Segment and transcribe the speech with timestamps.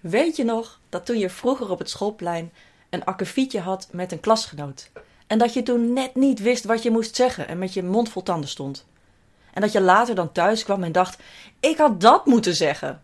[0.00, 2.52] Weet je nog dat toen je vroeger op het schoolplein
[2.90, 4.90] een akkefietje had met een klasgenoot?
[5.26, 8.08] En dat je toen net niet wist wat je moest zeggen en met je mond
[8.08, 8.86] vol tanden stond?
[9.52, 11.22] En dat je later dan thuis kwam en dacht:
[11.60, 13.02] ik had dat moeten zeggen.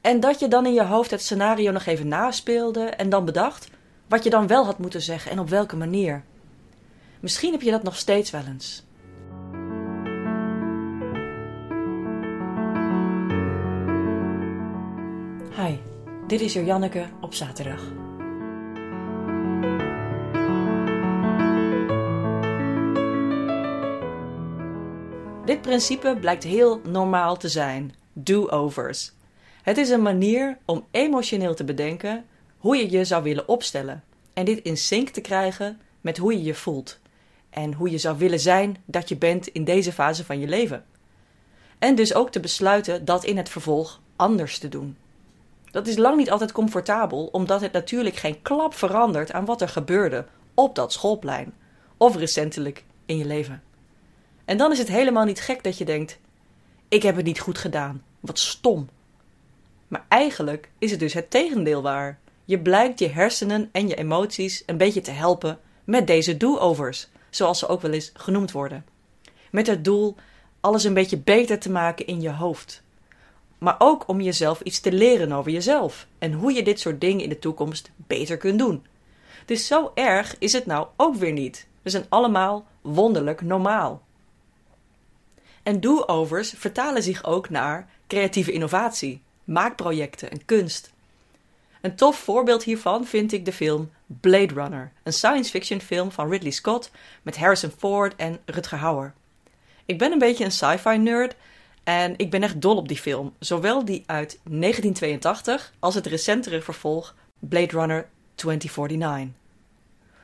[0.00, 3.68] En dat je dan in je hoofd het scenario nog even naspeelde en dan bedacht
[4.06, 6.24] wat je dan wel had moeten zeggen en op welke manier.
[7.20, 8.84] Misschien heb je dat nog steeds wel eens.
[15.56, 15.76] Hi,
[16.26, 17.82] dit is Janneke op zaterdag.
[25.44, 29.12] Dit principe blijkt heel normaal te zijn: do-overs.
[29.62, 32.24] Het is een manier om emotioneel te bedenken
[32.58, 36.42] hoe je je zou willen opstellen en dit in sync te krijgen met hoe je
[36.42, 36.98] je voelt
[37.50, 40.84] en hoe je zou willen zijn dat je bent in deze fase van je leven.
[41.78, 44.96] En dus ook te besluiten dat in het vervolg anders te doen.
[45.76, 49.68] Dat is lang niet altijd comfortabel, omdat het natuurlijk geen klap verandert aan wat er
[49.68, 51.54] gebeurde op dat schoolplein
[51.96, 53.62] of recentelijk in je leven.
[54.44, 56.18] En dan is het helemaal niet gek dat je denkt:
[56.88, 58.88] ik heb het niet goed gedaan, wat stom.
[59.88, 62.18] Maar eigenlijk is het dus het tegendeel waar.
[62.44, 67.58] Je blijkt je hersenen en je emoties een beetje te helpen met deze do-overs, zoals
[67.58, 68.84] ze ook wel eens genoemd worden.
[69.50, 70.16] Met het doel
[70.60, 72.84] alles een beetje beter te maken in je hoofd.
[73.58, 77.22] Maar ook om jezelf iets te leren over jezelf en hoe je dit soort dingen
[77.22, 78.84] in de toekomst beter kunt doen.
[79.44, 81.66] Dus zo erg is het nou ook weer niet.
[81.82, 84.02] We zijn allemaal wonderlijk normaal.
[85.62, 90.92] En do-overs vertalen zich ook naar creatieve innovatie, maakprojecten en kunst.
[91.80, 96.30] Een tof voorbeeld hiervan vind ik de film Blade Runner, een science fiction film van
[96.30, 96.90] Ridley Scott
[97.22, 99.14] met Harrison Ford en Rutger Hauer.
[99.84, 101.34] Ik ben een beetje een sci-fi nerd
[101.86, 106.62] en ik ben echt dol op die film, zowel die uit 1982 als het recentere
[106.62, 109.28] vervolg Blade Runner 2049.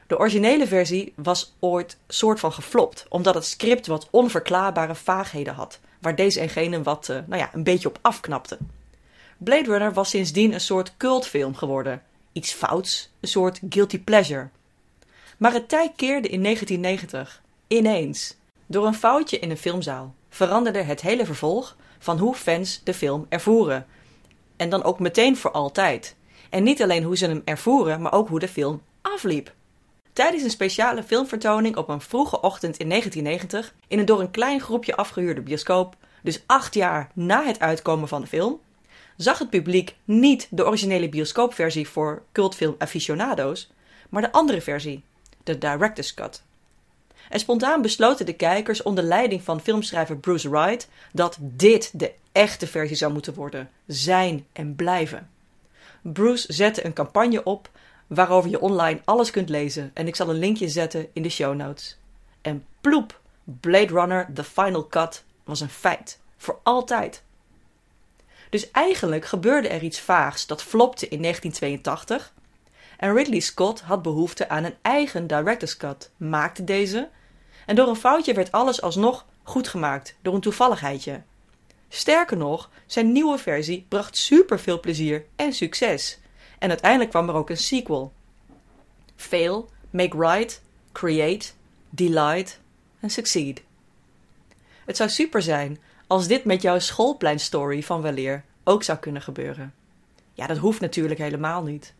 [0.07, 5.81] De originele versie was ooit soort van geflopt, omdat het script wat onverklaarbare vaagheden had,
[6.01, 8.59] waar deze en gene wat, uh, nou ja, een beetje op afknapte.
[9.39, 12.03] Blade Runner was sindsdien een soort cultfilm geworden.
[12.33, 14.49] Iets fouts, een soort guilty pleasure.
[15.37, 18.37] Maar het tij keerde in 1990, ineens.
[18.67, 23.27] Door een foutje in een filmzaal veranderde het hele vervolg van hoe fans de film
[23.29, 23.87] ervoeren.
[24.57, 26.17] En dan ook meteen voor altijd.
[26.51, 29.53] En niet alleen hoe ze hem ervoeren, maar ook hoe de film afliep.
[30.13, 34.61] Tijdens een speciale filmvertoning op een vroege ochtend in 1990 in een door een klein
[34.61, 38.61] groepje afgehuurde bioscoop, dus acht jaar na het uitkomen van de film,
[39.17, 43.71] zag het publiek niet de originele bioscoopversie voor cultfilm aficionado's,
[44.09, 45.03] maar de andere versie,
[45.43, 46.43] de director's cut.
[47.33, 52.67] En spontaan besloten de kijkers onder leiding van filmschrijver Bruce Wright dat dit de echte
[52.67, 55.31] versie zou moeten worden, zijn en blijven.
[56.03, 57.71] Bruce zette een campagne op
[58.07, 61.55] waarover je online alles kunt lezen en ik zal een linkje zetten in de show
[61.55, 61.97] notes.
[62.43, 67.23] En ploep, Blade Runner The Final Cut was een feit, voor altijd.
[68.51, 72.33] Dus eigenlijk gebeurde er iets vaags dat flopte in 1982
[72.97, 77.09] en Ridley Scott had behoefte aan een eigen director's cut, maakte deze
[77.73, 81.23] en door een foutje werd alles alsnog goed gemaakt door een toevalligheidje.
[81.89, 86.19] Sterker nog, zijn nieuwe versie bracht superveel plezier en succes.
[86.59, 88.13] En uiteindelijk kwam er ook een sequel.
[89.17, 90.63] Fail, make right,
[90.93, 91.49] create,
[91.91, 92.61] delight
[93.01, 93.63] en succeed.
[94.85, 99.75] Het zou super zijn als dit met jouw schoolpleinstory van weleer ook zou kunnen gebeuren.
[100.33, 101.95] Ja, dat hoeft natuurlijk helemaal niet.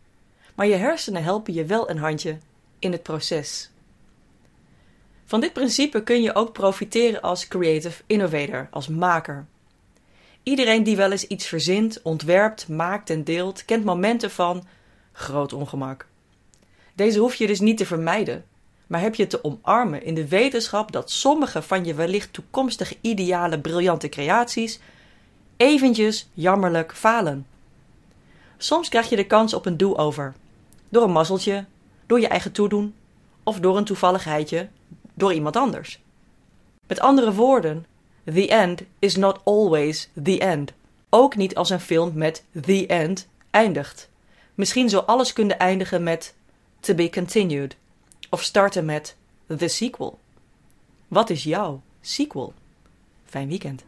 [0.55, 2.37] Maar je hersenen helpen je wel een handje
[2.79, 3.71] in het proces.
[5.33, 9.45] Van dit principe kun je ook profiteren als creative innovator, als maker.
[10.43, 14.63] Iedereen die wel eens iets verzint, ontwerpt, maakt en deelt, kent momenten van
[15.11, 16.07] groot ongemak.
[16.95, 18.45] Deze hoef je dus niet te vermijden,
[18.87, 23.59] maar heb je te omarmen in de wetenschap dat sommige van je wellicht toekomstige ideale
[23.59, 24.79] briljante creaties
[25.57, 27.47] eventjes jammerlijk falen.
[28.57, 30.33] Soms krijg je de kans op een do-over.
[30.89, 31.65] Door een mazzeltje,
[32.05, 32.93] door je eigen toedoen
[33.43, 34.69] of door een toevalligheidje
[35.13, 35.99] door iemand anders.
[36.87, 37.85] Met andere woorden,
[38.23, 40.73] the end is not always the end.
[41.09, 44.09] Ook niet als een film met the end eindigt.
[44.55, 46.33] Misschien zou alles kunnen eindigen met
[46.79, 47.75] to be continued
[48.29, 49.15] of starten met
[49.57, 50.19] the sequel.
[51.07, 52.53] Wat is jouw sequel?
[53.25, 53.83] Fijn weekend.